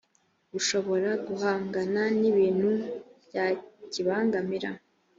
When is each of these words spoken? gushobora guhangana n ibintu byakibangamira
gushobora 0.53 1.09
guhangana 1.27 2.01
n 2.19 2.21
ibintu 2.31 2.69
byakibangamira 3.27 4.69